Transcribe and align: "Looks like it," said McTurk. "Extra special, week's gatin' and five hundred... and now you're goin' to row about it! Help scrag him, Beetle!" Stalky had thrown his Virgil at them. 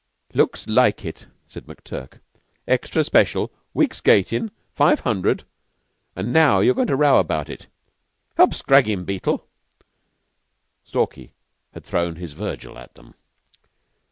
"Looks 0.33 0.65
like 0.67 1.05
it," 1.05 1.27
said 1.47 1.67
McTurk. 1.67 2.21
"Extra 2.67 3.03
special, 3.03 3.51
week's 3.71 4.01
gatin' 4.01 4.41
and 4.41 4.51
five 4.73 5.01
hundred... 5.01 5.43
and 6.15 6.33
now 6.33 6.59
you're 6.59 6.73
goin' 6.73 6.87
to 6.87 6.95
row 6.95 7.19
about 7.19 7.51
it! 7.51 7.67
Help 8.35 8.55
scrag 8.55 8.87
him, 8.87 9.05
Beetle!" 9.05 9.45
Stalky 10.83 11.33
had 11.75 11.83
thrown 11.83 12.15
his 12.15 12.33
Virgil 12.33 12.79
at 12.79 12.95
them. 12.95 13.13